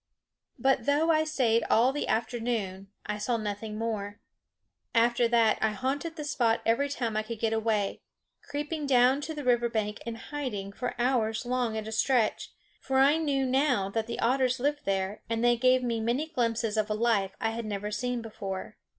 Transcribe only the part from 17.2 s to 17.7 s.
I had